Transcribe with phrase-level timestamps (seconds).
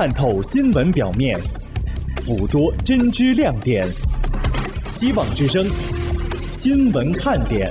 [0.00, 1.38] 探透新闻表面，
[2.24, 3.86] 捕捉真知亮点。
[4.90, 5.70] 希望之声，
[6.50, 7.70] 新闻看点。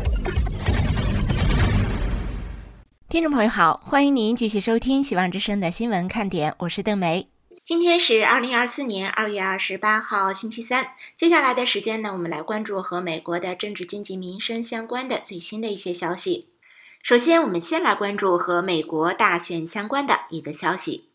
[3.10, 7.28] 听众朋友好，欢迎您继续收听希望之声的新闻看点，我是邓梅。
[7.63, 10.90] 今天是二零二四年二月二十八号，星期三。
[11.18, 16.50] 接下来的时间呢，我们来关注和美国的政治、经济、民生相关的最新的一些消息。
[17.02, 21.09] 首先，我们先来关注和美国大选相关的一个消息。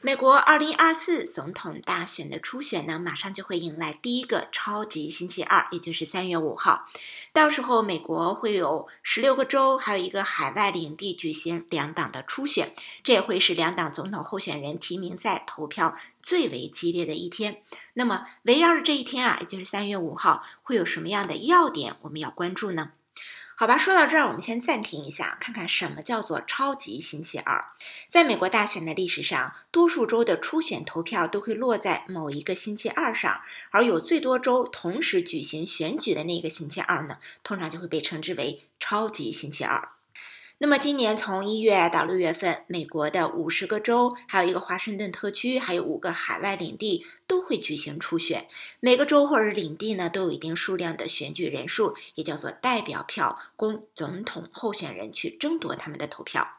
[0.00, 6.86] 美国二零二四总统大选的初选呢，马上就会迎来第一个超级星期二，也就是三月五号。
[7.32, 17.60] 到时候，美国会有十六个州，还有一个海外领地举行两党的初选，这也会是两党总统候选人提名赛投票最为激烈的一天。
[17.94, 22.92] 那么，围绕着这一天啊，也就是三月五号，会有什么样的要点我们要关注呢？
[23.60, 27.72] 好吧，说到这儿，我们先暂停一下，看看什么叫做超级星期二。
[28.08, 33.40] 在美国大选的历史上，多数州的初选投票都会落在某一个星期二上，
[33.72, 39.88] 而有最多州同时举行选举的那个星期二呢，通常就会被称之为超级星期二。
[40.60, 48.48] 那么今年从一月到六月份，美国的五十个州，还有一个华盛顿特区，还有五个海外领地都会举行初选。
[48.80, 56.56] 每个州或者领地呢，都有一定数量的选举人数，也叫做代表票，供总统候选人去争夺他们的投票。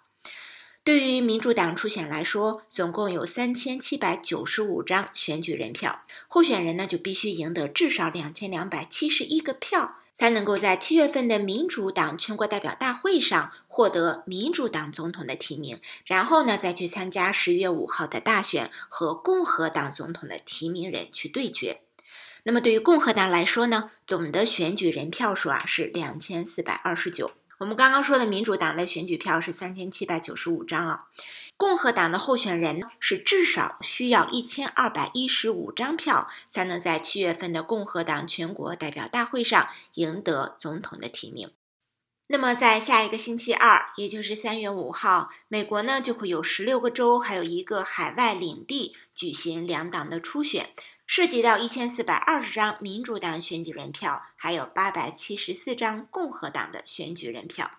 [0.85, 9.97] 对于民主党初选来说，总共有三千七百九十五张选举人票，候选人呢就必须赢得至少两千两百七十一个票。
[10.19, 21.79] 才能够在七月份的民主党全国代表大会上获得民主党总统的提名，然后呢，再去参加十月五号的大选和共和党总统的提名人去对决。
[22.43, 27.31] 那么对于共和党来说呢，总的选举人票数啊是两千四百二十九。
[27.59, 31.07] 我们刚刚说的民主党的选举票是三千七百九十五张啊。
[31.57, 41.51] 共和党的候选人是至少需要一千二百一十五张票，才能在七月份的共和党全国代表大会上赢得总统的提名。
[42.31, 50.69] 那么，在下一个星期二，也就是三月五号，美国呢就会有十六个州，还有一个海外领地举行两党的初选，
[51.07, 57.71] 涉及到一千四百二十张民主党选举人票，还有八百七十四张共和党的选举人票。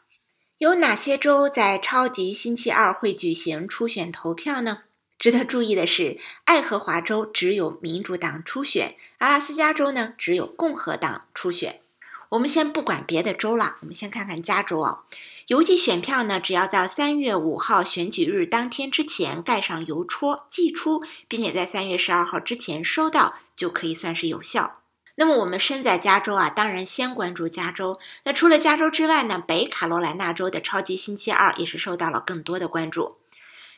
[0.58, 4.82] 有哪些州在超级星期二会举行初选投票呢？
[5.16, 11.80] 值得注意的是，爱荷华州只有民主党初选，阿拉斯加州呢只有共和党初选。
[12.30, 15.00] 我们先不管别的州了，我们先看看加州啊。
[15.48, 24.74] 邮寄选票呢，只要在三月五号选举日当天之前盖上邮戳寄出，并且在三月十二号之前收到，就可以算是有效。
[25.16, 27.98] 那么我们身在加州啊，当然先关注加州。
[28.22, 33.16] 那除了加州之外呢，北卡罗来纳州的超级星期二也是受到了更多的关注。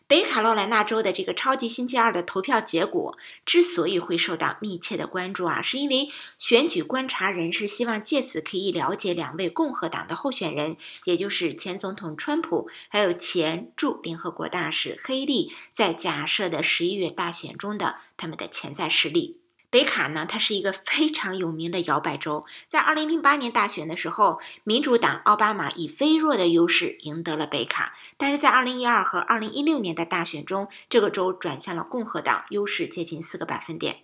[0.06, 6.08] 北卡罗来纳州的这个超级星期二的投票结果之所以会受到密切的关注啊，是因为
[6.38, 19.41] 选举观察人士希望借此可以了解两位共和党的候选人，也就是前总统川普还有前驻联合国大使黑利在假设的十一月大选中的他们的潜在实力。
[19.72, 22.44] 北卡呢，它是一个非常有名的摇摆州。
[22.68, 34.00] 在二零零八年大选的时候，民主党奥巴马以微弱的优势赢得了北卡，但是在二零一二和二零一六年的大选中，这个州转向了共和党，优势接近四个百分点。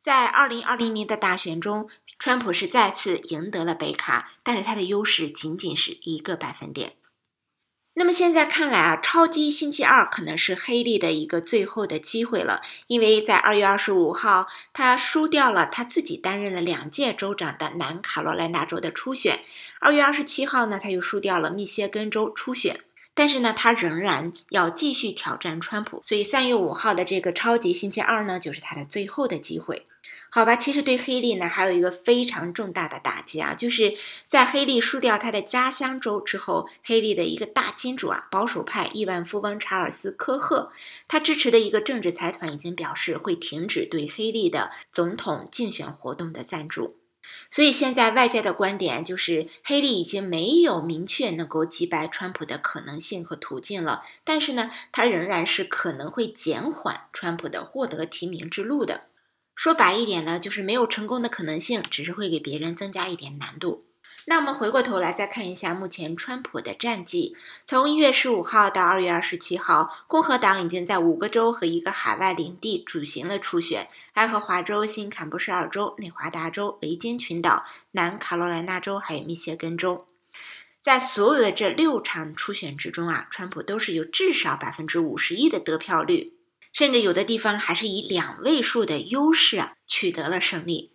[0.00, 6.94] 在二零二零年的大选中，川普是再次赢得了北卡，但是他的优势仅仅是一个百分点。
[7.96, 19.36] 那么现在看来啊，超级星期二可能是黑利的一个最后的机会了，因为在二月二十五号，他输掉了他自己担任了两届州长的南卡罗来纳州的初选；
[19.78, 22.80] 二月二十七号呢，他又输掉了密歇根州初选，
[23.14, 29.84] 但是呢，他仍然要继续挑战川普，所以三月五号的这个超级星期二呢，就是他的最后的机会。
[30.34, 33.94] 好吧，其实对黑利呢还有一个非常重大的打击啊，就是
[34.26, 40.72] 在黑利输掉他的家乡州之后，黑利的一个大金主啊，保守派亿万富翁查尔斯科赫，
[41.06, 46.96] 他支持的一个政治财团已经表示会停止对黑利的总统竞选活动的赞助，
[47.48, 59.06] 所以现在外界的观点就是黑利已经没有明确能够击败川普的可能性和途径了，但是呢，他仍然是可能会减缓川普的获得提名之路的。
[59.54, 63.82] 说白一点呢，就是没有成功的可能性，只是会给别人增加一点难度。
[64.26, 67.36] 那我们回过头来再看一下目前川普的战绩。
[67.66, 80.06] 从一月十五号到二月二十七号，共和党已经在五个州和一个海外领地举行了初选：爱荷华州、新坎布什尔州、内华达州、维京群岛、南卡罗来纳州，还有密歇根州。
[80.80, 86.32] 在所有的这六场初选之中啊，川普都是有至少百分之五十一的得票率。
[86.74, 90.90] 甚至有的地方还是以两位数的优势啊取得了胜利。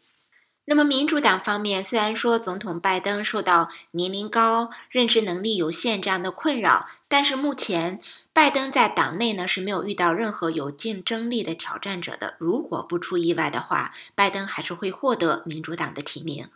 [0.66, 8.00] 那么民主党方面，虽然说总统拜登受到年龄高、认知能力有限这样的困扰，但是目前
[8.34, 12.36] 拜登在党内呢是没有遇到任何有竞争力的挑战者的。
[12.38, 16.50] 如果不出意外的话，拜登还是会获得民主党的提名。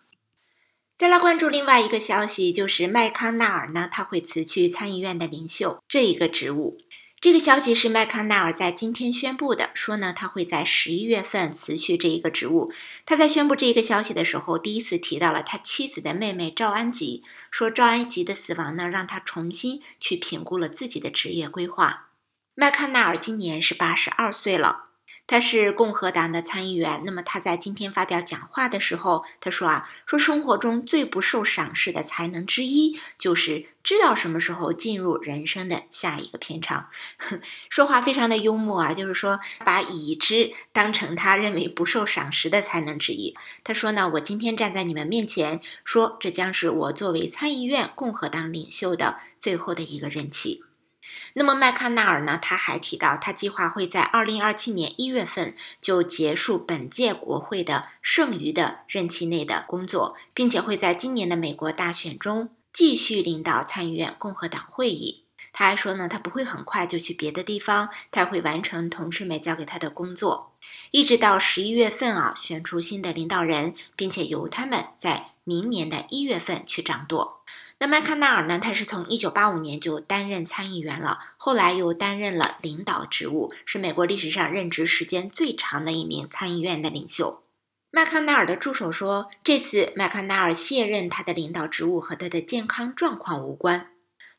[0.96, 6.78] 再来关注另外一个消息，就是麦康奈尔呢，他会辞去参议院的领袖这一个职务。
[7.24, 12.70] 这个消息是麦康奈尔在今天宣布的，说呢他会在十一月份辞去这一个职务。
[13.06, 22.10] 他在宣布这一个消息的时候，第一次提到了他妻子的妹妹赵安吉，说赵安吉的死亡呢让他重新去评估了自己的职业规划。
[22.56, 24.88] 麦康奈尔今年是八十二岁了。
[25.26, 36.90] 他是共和党的参议员，那么他在今天发表讲话的时候，他说啊，说生活中最不受赏识的才能之一，就是知道什么时候进入人生的下一个篇章。
[37.70, 43.36] 说话非常的幽默啊，就是说把已知当成他认为不受赏识的才能之一。
[43.64, 50.62] 他说呢，我今天站在你们面前，说这将是我作为参议院共和党领袖的最后的一个任期。
[51.34, 52.40] 那么麦康奈尔呢？
[52.42, 65.24] 他还提到，他计划会在二零二七年一月份就结束本届国会的剩余的任期内的工作，并且会在今年的美国大选中继续领导参议院共和党会议。
[65.52, 70.54] 他还说呢，他不会很快就去别的地方，他会完成同事们交给他的工作，
[70.90, 77.44] 一直到十一月份啊，选出新的领导人，并且由他们在明年的一月份去掌舵。
[77.84, 78.60] 那麦康奈尔呢？
[78.60, 87.44] 他是从一九八五年就担任参议员了，后来又担任了领导职务，是美国历史上任职时间最长的一名参议院的领袖。
[87.92, 93.88] 麦康奈尔的助手说，这次麦康奈尔卸任他的领导职务和他的健康状况无关。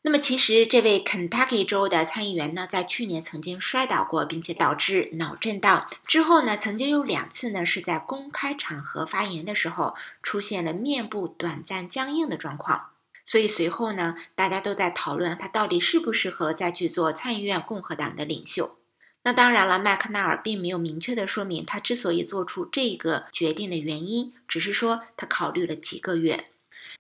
[0.01, 5.87] 那么，其实这位肯塔基州的参议员呢，在去年曾经摔倒过，并且导致脑震荡。
[6.07, 12.93] 之后呢，曾经有两次呢是在公开场合发言的时候出现了面部短暂僵硬的状况。
[13.25, 18.79] 所以随后呢，大家都在讨论他到底适不适合再去做参议院共和党的领袖。
[19.23, 26.49] 那当然了，麦克纳尔并没有明确的说明他之所以做出这个决定的原因，只是说他考虑了几个月。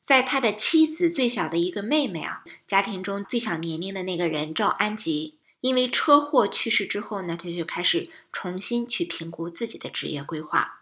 [0.03, 10.81] 在他的妻子最小的一个妹妹啊，家庭中最小年龄的那个人赵安吉，因为车祸去世之后呢，他就开始重新去评估自己的职业规划。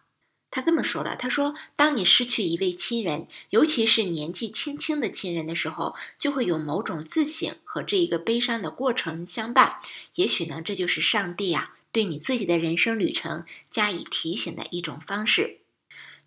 [0.53, 9.81] 他这么说的：“他说，当你失去一位亲人，尤其是年纪轻轻的亲人的时候，就会有某种自省和这一个悲伤的过程相伴。
[10.15, 15.61] 也许呢，这就是上帝啊，对你自己的人生旅程加以提醒的一种方式。”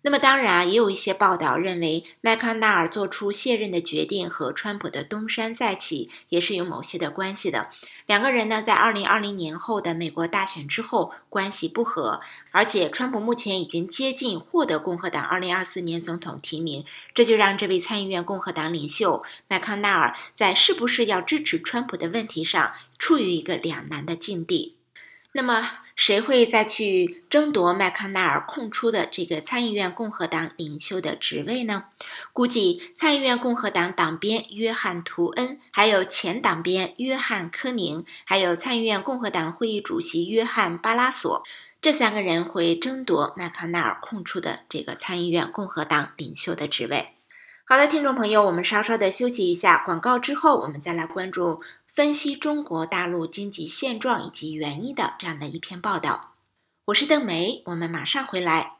[0.02, 7.70] 那么当然啊，也有一些报道认为，麦康奈尔做出卸任的决定和川普的东山再起也是有某些的关系的。
[8.06, 12.20] 两个人呢，在二零二零年后的美国大选之后关系不和，
[12.52, 24.75] 而且川普目前已经接近获得共和党二零二四年总统提名，这就让这位参议院共和党领袖麦康奈尔在是不是要支持川普的问题上处于一个两难的境地。
[25.36, 31.84] 那么，谁会再去争夺麦康奈尔空出的这个参议院共和党领袖的职位呢？
[32.32, 41.42] 估计参议院共和党党鞭约翰·图恩，还有前党鞭约翰·科宁，还有参议院共和党会议主席约翰·巴拉索，
[41.82, 47.15] 这三个人会争夺麦康奈尔空出的这个参议院共和党领袖的职位。
[47.68, 51.60] 好的，听众朋友，我们稍稍的休息一下，广告之后，我们再来关注。
[51.84, 56.34] 分析中国大陆经济现状以及原因的这样的一篇报道，
[56.84, 58.76] 我是邓梅，我们马上回来。